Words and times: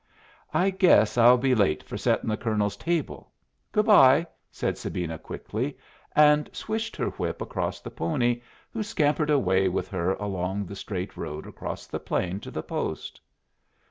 "I 0.51 0.71
guess 0.71 1.15
I'll 1.15 1.37
be 1.37 1.53
late 1.53 1.83
for 1.83 1.95
settin' 1.95 2.27
the 2.27 2.35
colonel's 2.35 2.75
table. 2.75 3.31
Good 3.71 3.85
bye," 3.85 4.25
said 4.49 4.79
Sabina, 4.79 5.19
quickly, 5.19 5.77
and 6.15 6.49
swished 6.53 6.95
her 6.95 7.09
whip 7.11 7.39
across 7.39 7.81
the 7.81 7.91
pony, 7.91 8.41
who 8.71 8.81
scampered 8.81 9.29
away 9.29 9.69
with 9.69 9.89
her 9.89 10.13
along 10.15 10.65
the 10.65 10.75
straight 10.75 11.15
road 11.15 11.45
across 11.45 11.85
the 11.85 11.99
plain 11.99 12.39
to 12.39 12.49
the 12.49 12.63
post. 12.63 13.21